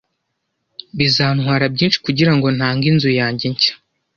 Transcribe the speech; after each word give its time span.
Bizantwara 0.97 1.63
byinshi 1.73 1.97
kugirango 2.05 2.47
ntange 2.57 2.85
inzu 2.91 3.09
yanjye 3.19 3.45
nshya. 3.53 3.73